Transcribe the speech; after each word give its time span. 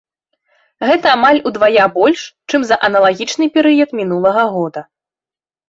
Гэта 0.91 1.11
амаль 1.17 1.41
удвая 1.49 1.85
больш, 1.99 2.19
чым 2.49 2.65
за 2.71 2.79
аналагічны 2.89 3.45
перыяд 3.59 3.89
мінулага 4.03 4.49
года. 4.59 4.81